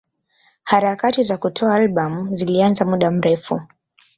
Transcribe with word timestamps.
Harakati 0.63 1.23
za 1.23 1.37
kutoa 1.37 1.75
albamu 1.75 2.37
zilianza 2.37 2.85
muda 2.85 3.11
mrefu. 3.11 3.61